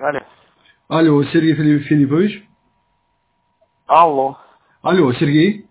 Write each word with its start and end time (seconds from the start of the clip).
Алло. 0.00 0.20
Алло, 0.88 1.24
Сергей 1.24 1.54
Фили- 1.54 1.80
Филиппович? 1.80 2.48
Алло. 3.86 4.38
Алло, 4.82 5.12
Сергей? 5.14 5.66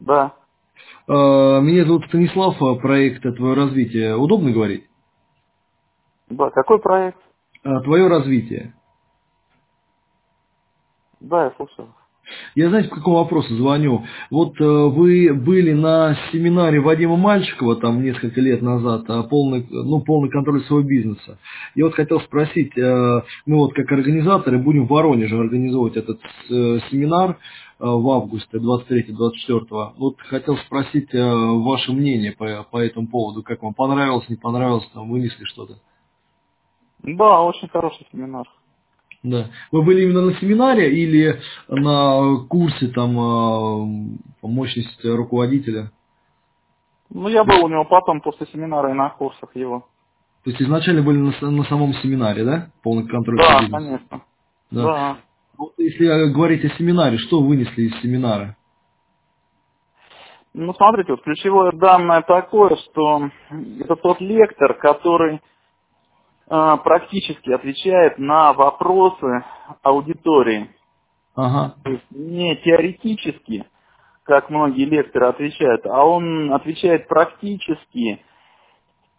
Да. 0.00 0.34
Э, 1.06 1.12
Меня 1.60 1.84
зовут 1.84 2.06
Станислав, 2.06 2.60
э, 2.60 2.80
проект 2.80 3.22
«Твое 3.22 3.54
развитие». 3.54 4.16
Удобно 4.16 4.50
говорить? 4.50 4.88
Да, 6.28 6.50
какой 6.50 6.78
проект? 6.80 7.18
Э, 7.64 7.80
Твое 7.82 8.08
развитие. 8.08 8.74
Да, 11.20 11.44
я 11.44 11.50
слушаю. 11.52 11.94
Я 12.54 12.68
знаете, 12.68 12.88
по 12.88 12.96
какому 12.96 13.16
вопросу 13.18 13.54
звоню? 13.56 14.04
Вот 14.30 14.60
э, 14.60 14.64
вы 14.64 15.32
были 15.34 15.72
на 15.72 16.16
семинаре 16.30 16.80
Вадима 16.80 17.16
Мальчикова 17.16 17.76
там 17.76 18.02
несколько 18.02 18.40
лет 18.40 18.62
назад, 18.62 19.08
о 19.08 19.22
полный, 19.24 19.66
ну, 19.70 20.00
полный 20.00 20.30
контроль 20.30 20.62
своего 20.64 20.86
бизнеса. 20.86 21.38
Я 21.74 21.84
вот 21.84 21.94
хотел 21.94 22.20
спросить, 22.20 22.76
э, 22.76 23.22
мы 23.46 23.56
вот 23.56 23.74
как 23.74 23.90
организаторы 23.90 24.58
будем 24.58 24.86
в 24.86 24.90
Воронеже 24.90 25.38
организовывать 25.38 25.96
этот 25.96 26.20
э, 26.50 26.78
семинар 26.90 27.38
в 27.80 28.08
августе 28.08 28.58
23-24. 28.58 29.94
Вот 29.98 30.20
хотел 30.20 30.56
спросить 30.58 31.08
ваше 31.12 31.92
мнение 31.92 32.30
по, 32.32 32.64
по 32.70 32.78
этому 32.78 33.08
поводу, 33.08 33.42
как 33.42 33.62
вам 33.62 33.74
понравилось, 33.74 34.28
не 34.28 34.36
понравилось, 34.36 34.88
там 34.94 35.10
вынесли 35.10 35.44
что-то. 35.44 35.74
Да, 37.02 37.42
очень 37.42 37.68
хороший 37.68 38.06
семинар. 38.12 38.46
Да. 39.24 39.46
Вы 39.72 39.82
были 39.82 40.02
именно 40.02 40.20
на 40.20 40.34
семинаре 40.34 40.94
или 40.94 41.40
на 41.66 42.46
курсе 42.46 42.88
там 42.88 43.12
э, 43.12 44.18
по 44.42 44.48
мощности 44.48 45.06
руководителя? 45.06 45.90
Ну, 47.08 47.28
я 47.28 47.42
был 47.42 47.64
у 47.64 47.68
него 47.68 47.86
потом 47.86 48.20
после 48.20 48.46
семинара 48.52 48.90
и 48.90 48.94
на 48.94 49.08
курсах 49.08 49.56
его. 49.56 49.86
То 50.44 50.50
есть 50.50 50.60
изначально 50.60 51.02
были 51.02 51.16
на, 51.16 51.50
на 51.50 51.64
самом 51.64 51.94
семинаре, 51.94 52.44
да? 52.44 52.70
Полный 52.82 53.08
контроль 53.08 53.38
Да, 53.38 53.44
за 53.44 53.60
бизнесом. 53.62 53.72
конечно. 53.72 54.20
Да. 54.70 54.82
Да. 54.82 55.16
Вот 55.56 55.72
если 55.78 56.06
э, 56.06 56.30
говорить 56.30 56.62
о 56.66 56.76
семинаре, 56.76 57.16
что 57.16 57.40
вынесли 57.40 57.84
из 57.84 58.00
семинара? 58.02 58.58
Ну, 60.52 60.74
смотрите, 60.74 61.12
вот 61.12 61.22
ключевое 61.22 61.72
данное 61.72 62.20
такое, 62.22 62.76
что 62.76 63.30
это 63.80 63.96
тот 63.96 64.20
лектор, 64.20 64.74
который 64.74 65.40
практически 66.46 67.50
отвечает 67.50 68.18
на 68.18 68.52
вопросы 68.52 69.44
аудитории. 69.82 70.70
Ага. 71.34 71.74
То 71.82 71.90
есть 71.90 72.04
не 72.10 72.56
теоретически, 72.56 73.66
как 74.24 74.50
многие 74.50 74.84
лекторы 74.84 75.26
отвечают, 75.26 75.86
а 75.86 76.04
он 76.04 76.52
отвечает 76.52 77.08
практически. 77.08 78.22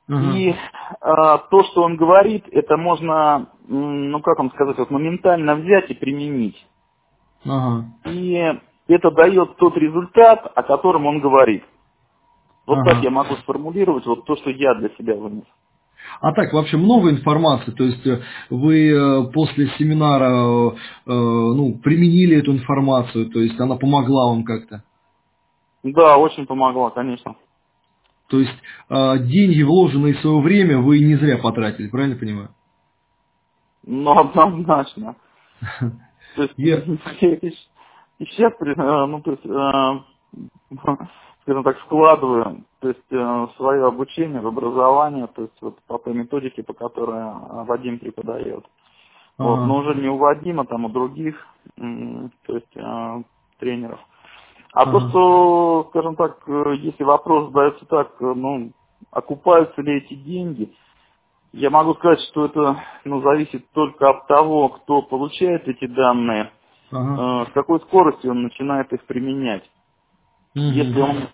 ага. 0.07 0.31
И 0.37 0.49
э, 0.51 0.55
то, 1.01 1.63
что 1.71 1.83
он 1.83 1.97
говорит, 1.97 2.45
это 2.51 2.77
можно, 2.77 3.49
ну 3.67 4.21
как 4.21 4.37
вам 4.37 4.51
сказать, 4.51 4.77
вот 4.77 4.91
моментально 4.91 5.55
взять 5.55 5.89
и 5.89 5.93
применить. 5.95 6.65
Ага. 7.45 7.85
И 8.05 8.59
это 8.87 9.11
дает 9.11 9.57
тот 9.57 9.75
результат, 9.77 10.51
о 10.55 10.63
котором 10.63 11.05
он 11.07 11.19
говорит. 11.19 11.63
Вот 12.65 12.79
Ага. 12.79 12.91
так 12.91 13.03
я 13.03 13.09
могу 13.11 13.35
сформулировать 13.37 14.05
вот 14.05 14.25
то, 14.25 14.35
что 14.37 14.49
я 14.49 14.73
для 14.75 14.89
себя 14.91 15.15
вынес. 15.15 15.45
А 16.21 16.31
так, 16.33 16.53
вообще 16.53 16.77
много 16.77 17.09
информации, 17.09 17.71
то 17.71 17.83
есть 17.83 18.05
э, 18.07 18.21
вы 18.49 18.89
э, 18.89 19.31
после 19.33 19.67
семинара 19.77 20.29
э, 20.29 20.75
ну, 21.05 21.79
применили 21.79 22.37
эту 22.37 22.53
информацию, 22.53 23.29
то 23.29 23.39
есть 23.39 23.59
она 23.59 23.75
помогла 23.75 24.29
вам 24.29 24.43
как-то? 24.43 24.83
Да, 25.83 26.17
очень 26.17 26.45
помогла, 26.45 26.89
конечно. 26.89 27.35
То 28.27 28.39
есть 28.39 28.57
деньги, 28.89 29.61
вложенные 29.61 30.15
в 30.15 30.19
свое 30.19 30.41
время, 30.41 30.79
вы 30.79 30.99
не 30.99 31.15
зря 31.15 31.37
потратили, 31.37 31.89
правильно 31.89 32.15
понимаю? 32.15 32.49
Но 33.85 34.19
однозначно. 34.19 35.15
То 36.35 36.41
есть, 36.43 36.53
Я- 36.57 36.81
сейчас, 38.19 38.53
ну, 38.59 39.21
то 39.21 39.31
есть, 39.31 39.43
скажем 41.43 41.63
так, 41.63 41.77
складываю, 41.81 42.65
то 42.85 42.89
есть, 42.89 43.11
э, 43.11 43.47
свое 43.57 43.87
обучение 43.87 44.41
в 44.41 44.45
образование, 44.45 45.25
то 45.25 45.41
есть, 45.41 45.59
вот 45.59 45.75
по 45.87 45.97
той 45.97 46.13
методике, 46.13 46.61
по 46.61 46.73
которой 46.73 47.19
э, 47.19 47.63
Вадим 47.63 47.97
преподает. 47.97 48.63
Вот, 49.39 49.65
но 49.65 49.77
уже 49.77 49.95
не 49.95 50.07
у 50.07 50.17
Вадима, 50.17 50.67
там 50.67 50.85
у 50.85 50.89
других, 50.89 51.35
то 51.77 52.53
есть, 52.53 52.75
э, 52.75 53.23
тренеров. 53.57 53.99
А 54.71 54.85
то, 54.85 54.99
что, 54.99 55.87
скажем 55.89 56.15
так, 56.15 56.37
если 56.75 57.03
вопрос 57.03 57.47
задается 57.47 57.87
так, 57.87 58.21
ну, 58.21 58.71
окупаются 59.09 59.81
ли 59.81 59.97
эти 59.97 60.13
деньги, 60.13 60.71
я 61.53 61.71
могу 61.71 61.95
сказать, 61.95 62.19
что 62.29 62.45
это 62.45 62.83
ну, 63.03 63.21
зависит 63.21 63.65
только 63.71 64.11
от 64.11 64.27
того, 64.27 64.69
кто 64.69 65.01
получает 65.01 65.67
эти 65.67 65.87
данные, 65.87 66.51
Ага. 66.91 67.45
э, 67.47 67.49
с 67.49 67.53
какой 67.53 67.79
скоростью 67.79 68.29
он 68.29 68.43
начинает 68.43 68.93
их 68.93 69.03
применять. 69.05 69.63
Мгм. 70.55 70.71
Если 70.71 71.01
он, 71.01 71.29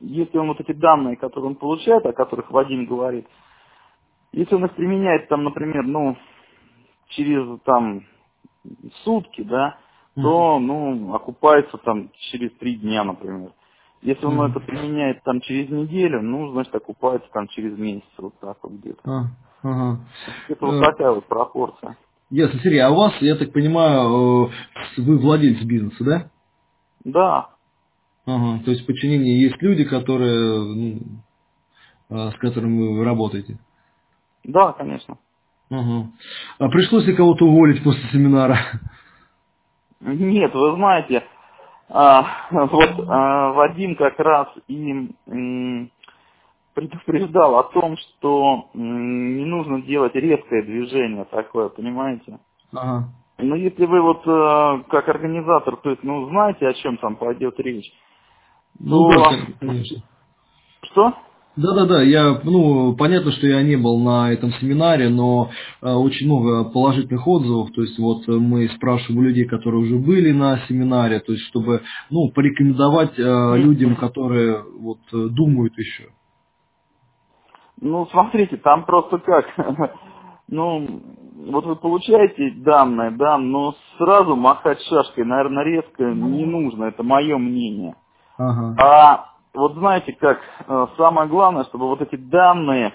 если 0.00 0.38
он 0.38 0.48
вот 0.48 0.60
эти 0.60 0.72
данные, 0.72 1.16
которые 1.16 1.50
он 1.50 1.56
получает, 1.56 2.06
о 2.06 2.12
которых 2.12 2.50
Вадим 2.52 2.86
говорит, 2.86 3.26
если 4.32 4.54
он 4.54 4.64
их 4.66 4.74
применяет 4.74 5.28
там, 5.28 5.44
например, 5.44 5.84
ну, 5.84 6.16
через 7.08 7.60
там 7.62 8.04
сутки, 9.04 9.42
да, 9.42 9.78
то, 10.14 10.58
ну, 10.60 11.14
окупается 11.14 11.76
там 11.78 12.10
через 12.30 12.52
три 12.58 12.76
дня, 12.76 13.04
например. 13.04 13.52
Если 14.02 14.24
он 14.24 14.34
Мгм. 14.36 14.50
это 14.50 14.60
применяет 14.60 15.22
там 15.24 15.40
через 15.40 15.68
неделю, 15.70 16.22
ну, 16.22 16.52
значит, 16.52 16.74
окупается 16.74 17.28
там 17.32 17.48
через 17.48 17.76
месяц, 17.76 18.06
вот 18.18 18.38
так 18.40 18.58
вот 18.62 18.72
где-то. 18.72 19.00
А, 19.04 19.24
ага. 19.62 20.00
Это 20.48 20.66
вот 20.66 20.76
Э, 20.76 20.80
такая 20.80 21.10
вот 21.12 21.26
пропорция. 21.26 21.96
Ясно, 22.30 22.60
Сергей, 22.60 22.80
а 22.80 22.90
у 22.90 22.96
вас, 22.96 23.14
я 23.20 23.36
так 23.36 23.52
понимаю, 23.52 24.48
э, 24.48 24.50
вы 25.02 25.18
владелец 25.18 25.62
бизнеса, 25.64 26.04
да? 26.04 26.30
Да, 27.04 27.55
Ага. 28.26 28.62
То 28.64 28.72
есть 28.72 28.82
в 28.82 28.86
подчинении 28.86 29.42
есть 29.42 29.60
люди, 29.62 29.84
которые, 29.84 30.58
ну, 30.74 31.00
э, 32.10 32.30
с 32.32 32.34
которыми 32.38 32.98
вы 32.98 33.04
работаете. 33.04 33.58
да, 34.44 34.72
конечно. 34.72 35.18
Ага. 35.70 36.10
А 36.58 36.68
пришлось 36.68 37.06
ли 37.06 37.14
кого-то 37.14 37.46
уволить 37.46 37.82
после 37.82 38.02
семинара? 38.10 38.58
Нет, 40.00 40.54
вы 40.54 40.76
знаете, 40.76 41.24
а, 41.88 42.48
вот 42.50 43.08
а, 43.08 43.52
Вадим 43.52 43.96
как 43.96 44.18
раз 44.20 44.48
и 44.68 45.10
м, 45.26 45.90
предупреждал 46.74 47.58
о 47.58 47.64
том, 47.64 47.96
что 47.96 48.70
м, 48.74 49.38
не 49.38 49.44
нужно 49.44 49.82
делать 49.82 50.14
резкое 50.14 50.62
движение 50.62 51.24
такое, 51.24 51.68
понимаете? 51.70 52.38
Ага. 52.72 53.08
Но 53.38 53.54
если 53.56 53.84
вы 53.84 54.00
вот 54.00 54.26
э, 54.26 54.84
как 54.90 55.08
организатор, 55.08 55.76
то 55.76 55.90
есть, 55.90 56.02
ну, 56.02 56.28
знаете, 56.30 56.66
о 56.68 56.74
чем 56.74 56.96
там 56.98 57.16
пойдет 57.16 57.58
речь, 57.60 57.92
Ну 58.78 59.10
да, 59.10 59.36
конечно. 59.60 60.02
Что? 60.82 61.14
Да-да-да, 61.56 62.02
я, 62.02 62.38
ну, 62.44 62.94
понятно, 62.96 63.32
что 63.32 63.46
я 63.46 63.62
не 63.62 63.76
был 63.76 63.98
на 63.98 64.30
этом 64.30 64.52
семинаре, 64.60 65.08
но 65.08 65.48
э, 65.80 65.90
очень 65.90 66.26
много 66.26 66.70
положительных 66.70 67.26
отзывов, 67.26 67.70
то 67.72 67.80
есть 67.80 67.98
вот 67.98 68.28
э, 68.28 68.32
мы 68.32 68.68
спрашиваем 68.68 69.22
людей, 69.24 69.46
которые 69.46 69.84
уже 69.84 69.96
были 69.96 70.32
на 70.32 70.58
семинаре, 70.68 71.20
то 71.20 71.32
есть 71.32 71.46
чтобы, 71.46 71.80
ну, 72.10 72.30
порекомендовать 72.30 73.18
э, 73.18 73.56
людям, 73.56 73.96
которые 73.96 74.64
вот 74.78 74.98
э, 75.14 75.28
думают 75.30 75.72
еще. 75.78 76.10
Ну, 77.80 78.06
смотрите, 78.12 78.58
там 78.58 78.84
просто 78.84 79.16
как, 79.16 79.46
ну, 80.48 81.00
вот 81.36 81.64
вы 81.64 81.76
получаете 81.76 82.50
данные, 82.58 83.12
да, 83.12 83.38
но 83.38 83.76
сразу 83.96 84.36
махать 84.36 84.82
шашкой, 84.82 85.24
наверное, 85.24 85.64
резко 85.64 86.04
не 86.04 86.44
нужно, 86.44 86.84
это 86.84 87.02
мое 87.02 87.38
мнение. 87.38 87.94
Ага. 88.38 88.74
А 88.78 89.26
вот 89.54 89.74
знаете 89.74 90.12
как, 90.12 90.40
э, 90.66 90.86
самое 90.96 91.28
главное, 91.28 91.64
чтобы 91.64 91.86
вот 91.86 92.00
эти 92.02 92.16
данные 92.16 92.92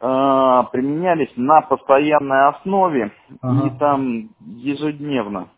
э, 0.00 0.62
применялись 0.72 1.32
на 1.36 1.62
постоянной 1.62 2.48
основе 2.48 3.12
Ага. 3.42 3.66
и 3.66 3.78
там 3.78 4.28
ежедневно. 4.40 5.48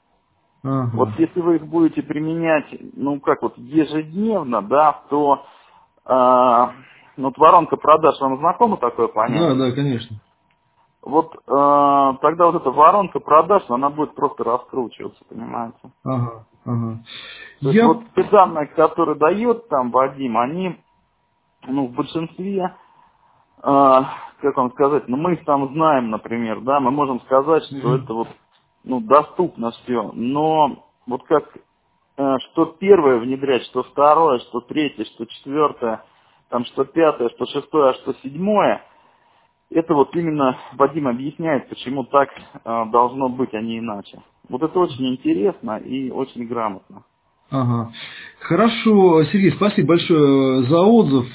Ага. 0.62 0.90
Вот 0.94 1.08
если 1.18 1.40
вы 1.40 1.56
их 1.56 1.66
будете 1.66 2.02
применять, 2.02 2.66
ну 2.94 3.20
как 3.20 3.42
вот 3.42 3.56
ежедневно, 3.56 4.62
да, 4.62 5.00
то 5.08 5.44
э, 6.04 6.66
ну, 7.16 7.28
вот 7.28 7.38
воронка 7.38 7.76
продаж, 7.76 8.20
вам 8.20 8.38
знакомо 8.38 8.76
такое 8.76 9.08
понятие? 9.08 9.54
Да, 9.54 9.66
да, 9.66 9.72
конечно. 9.72 10.16
Вот 11.02 11.34
э, 11.34 12.18
тогда 12.20 12.46
вот 12.46 12.56
эта 12.56 12.70
воронка 12.70 13.20
продаж, 13.20 13.62
она 13.70 13.90
будет 13.90 14.14
просто 14.14 14.44
раскручиваться, 14.44 15.24
понимаете? 15.28 15.78
Ага, 16.04 16.46
ага. 16.66 17.00
То 17.62 17.68
есть 17.68 17.74
Я... 17.78 17.88
вот 17.88 18.04
те 18.14 18.24
данные, 18.24 18.66
которые 18.68 19.16
дает 19.16 19.68
там 19.68 19.90
Вадим, 19.90 20.36
они, 20.36 20.76
ну, 21.66 21.86
в 21.88 21.92
большинстве, 21.92 22.76
э, 23.62 24.00
как 24.42 24.56
вам 24.56 24.72
сказать, 24.72 25.08
ну, 25.08 25.16
мы 25.16 25.34
их 25.34 25.44
там 25.46 25.72
знаем, 25.72 26.10
например, 26.10 26.60
да, 26.62 26.80
мы 26.80 26.90
можем 26.90 27.20
сказать, 27.22 27.64
что 27.64 27.76
Мгм. 27.76 28.04
это 28.04 28.14
вот, 28.14 28.28
ну, 28.84 29.00
доступно 29.00 29.70
все, 29.72 30.10
но 30.14 30.86
вот 31.06 31.24
как, 31.24 31.44
э, 32.18 32.38
что 32.52 32.66
первое 32.78 33.18
внедрять, 33.20 33.64
что 33.64 33.84
второе, 33.84 34.40
что 34.40 34.60
третье, 34.60 35.04
что 35.06 35.24
четвертое, 35.26 36.04
там, 36.50 36.66
что 36.66 36.84
пятое, 36.84 37.30
что 37.30 37.46
шестое, 37.46 37.90
а 37.90 37.94
что 37.94 38.12
седьмое, 38.22 38.84
это 39.70 39.94
вот 39.94 40.14
именно 40.16 40.58
Вадим 40.72 41.08
объясняет, 41.08 41.68
почему 41.68 42.04
так 42.04 42.28
э, 42.32 42.84
должно 42.90 43.28
быть, 43.28 43.54
а 43.54 43.60
не 43.60 43.78
иначе. 43.78 44.20
Вот 44.48 44.62
это 44.62 44.78
очень 44.78 45.08
интересно 45.08 45.78
и 45.78 46.10
очень 46.10 46.46
грамотно. 46.46 47.04
Ага. 47.50 47.92
Хорошо, 48.40 49.22
Сергей, 49.24 49.52
спасибо 49.52 49.88
большое 49.88 50.64
за 50.64 50.80
отзыв. 50.80 51.26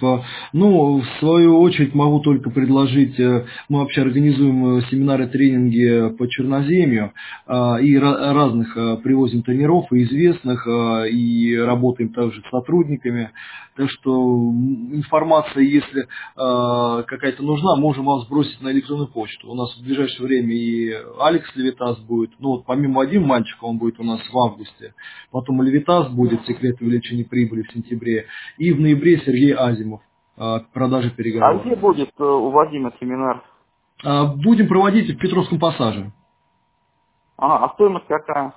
Ну, 0.53 1.01
в 1.01 1.19
свою 1.19 1.59
очередь 1.59 1.93
могу 1.93 2.19
только 2.19 2.49
предложить, 2.49 3.19
э, 3.19 3.45
мы 3.69 3.79
вообще 3.79 4.01
организуем 4.01 4.77
э, 4.77 4.81
семинары, 4.89 5.27
тренинги 5.27 6.09
по 6.17 6.27
черноземью 6.27 7.13
и 7.47 7.97
разных 7.97 8.75
э, 8.75 8.97
привозим 9.03 9.43
тренеров 9.43 9.85
и 9.93 10.03
известных, 10.03 10.67
и 10.67 11.55
работаем 11.55 12.11
также 12.11 12.41
с 12.41 12.49
сотрудниками. 12.49 13.29
Так 13.77 13.89
что 13.89 14.51
информация, 14.93 15.63
если 15.63 16.07
какая-то 16.35 17.43
нужна, 17.43 17.75
можем 17.75 18.05
вам 18.05 18.21
сбросить 18.21 18.61
на 18.61 18.71
электронную 18.71 19.09
почту. 19.09 19.51
У 19.51 19.53
нас 19.53 19.75
в 19.75 19.83
ближайшее 19.83 20.25
время 20.25 20.53
и 20.55 20.93
Алекс 21.19 21.53
Левитас 21.55 21.99
будет, 21.99 22.31
ну 22.39 22.51
вот 22.51 22.65
помимо 22.65 22.99
Вадима 22.99 23.27
Мальчика, 23.27 23.65
он 23.65 23.77
будет 23.77 23.99
у 23.99 24.03
нас 24.03 24.21
в 24.31 24.37
августе, 24.37 24.93
потом 25.29 25.61
Левитас 25.61 26.07
будет 26.09 26.45
секрет 26.95 27.05
увеличения 27.05 27.25
прибыли 27.25 27.63
в 27.63 27.71
сентябре. 27.71 28.25
И 28.57 28.71
в 28.71 28.79
ноябре 28.79 29.19
Сергей 29.19 29.53
Азимов 29.53 30.01
а, 30.37 30.59
продажи 30.73 31.11
переговоров. 31.11 31.61
А 31.61 31.65
где 31.65 31.75
будет 31.75 32.11
э, 32.17 32.23
у 32.23 32.49
Вадима 32.51 32.93
семинар? 32.99 33.43
А, 34.03 34.25
будем 34.25 34.67
проводить 34.67 35.09
в 35.09 35.17
Петровском 35.17 35.59
пассаже. 35.59 36.11
А, 37.37 37.65
а 37.65 37.73
стоимость 37.73 38.07
какая? 38.07 38.53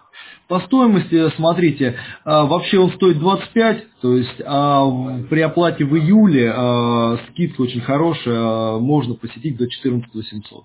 По 0.47 0.61
стоимости, 0.61 1.31
смотрите, 1.31 1.97
а, 2.25 2.45
вообще 2.45 2.79
он 2.79 2.91
стоит 2.93 3.19
25, 3.19 4.01
то 4.01 4.15
есть 4.15 4.41
а 4.47 4.89
при 5.29 5.41
оплате 5.41 5.85
в 5.85 5.97
июле 5.97 6.53
а, 6.55 7.17
скидка 7.29 7.63
очень 7.63 7.81
хорошая, 7.81 8.79
можно 8.79 9.15
посетить 9.15 9.57
до 9.57 9.69
14 9.69 10.27
700. 10.27 10.65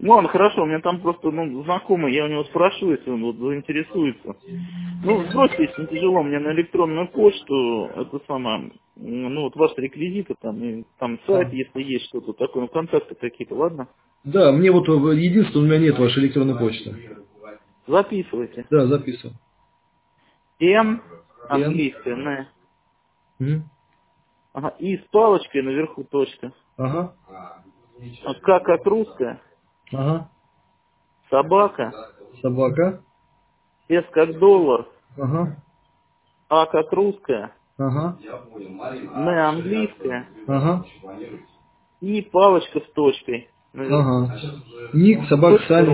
Ну 0.00 0.12
ладно, 0.14 0.28
хорошо, 0.28 0.62
у 0.62 0.66
меня 0.66 0.80
там 0.80 1.00
просто 1.00 1.30
ну, 1.30 1.62
знакомый, 1.64 2.14
я 2.14 2.24
у 2.24 2.28
него 2.28 2.44
спрошу, 2.44 2.92
если 2.92 3.10
он 3.10 3.22
вот 3.22 3.36
заинтересуется. 3.36 4.36
Ну, 5.02 5.24
сбросьте, 5.24 5.64
если 5.64 5.82
не 5.82 5.86
тяжело, 5.88 6.22
мне 6.22 6.38
на 6.38 6.52
электронную 6.52 7.08
почту, 7.08 7.86
это 7.96 8.20
самое, 8.26 8.72
ну 8.96 9.42
вот 9.42 9.56
ваши 9.56 9.80
реквизиты 9.80 10.34
там, 10.40 10.62
и 10.62 10.84
там 10.98 11.18
сайт, 11.26 11.52
если 11.52 11.82
есть 11.82 12.06
что-то 12.06 12.32
такое, 12.32 12.62
ну 12.62 12.68
контакты 12.68 13.14
какие-то, 13.14 13.54
ладно? 13.54 13.88
Да, 14.24 14.52
мне 14.52 14.70
вот 14.70 14.88
единственное, 14.88 15.64
у 15.64 15.68
меня 15.68 15.78
нет 15.78 15.98
вашей 15.98 16.24
электронной 16.24 16.58
почты. 16.58 16.94
Записывайте. 17.86 18.66
Да, 18.70 18.86
записываю. 18.86 19.36
М, 20.60 21.02
английская, 21.48 22.46
Н. 23.40 23.64
Ага, 24.52 24.74
и 24.78 24.96
с 24.96 25.02
палочкой 25.10 25.62
наверху 25.62 26.04
точка. 26.04 26.52
Ага. 26.76 27.14
А 28.24 28.34
как 28.34 28.86
русская. 28.86 29.40
Ага. 29.92 30.28
Собака. 31.30 31.92
Собака. 32.42 33.00
С 33.88 34.04
как 34.12 34.38
доллар. 34.38 34.86
Ага. 35.16 35.56
А 36.48 36.66
как 36.66 36.92
русская. 36.92 37.52
Ага. 37.78 38.16
Н 39.14 39.28
английская. 39.28 40.28
Ага. 40.46 40.84
И 42.00 42.22
палочка 42.22 42.80
с 42.80 42.92
точкой. 42.92 43.50
Ага. 43.74 44.34
Ник 44.92 45.28
собака 45.28 45.62
Сани. 45.66 45.86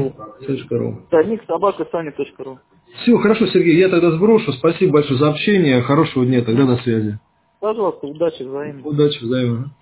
ру. 0.70 1.02
Да, 1.11 1.23
ник 1.25 1.43
собака 1.46 1.87
Сани 1.91 2.12
ру. 2.38 2.58
Все, 3.02 3.17
хорошо, 3.19 3.46
Сергей, 3.49 3.76
я 3.76 3.88
тогда 3.88 4.12
сброшу. 4.12 4.52
Спасибо 4.52 4.94
большое 4.94 5.19
за 5.19 5.31
общение. 5.31 5.82
Хорошего 5.82 6.25
дня, 6.25 6.44
тогда 6.44 6.64
до 6.64 6.76
связи. 6.76 7.19
Пожалуйста, 7.61 8.06
удачи 8.06 8.43
взаимно. 8.43 8.87
Удачи 8.87 9.25
взаимно. 9.25 9.75